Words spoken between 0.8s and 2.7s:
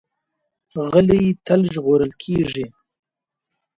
غلی، تل ژغورل کېږي.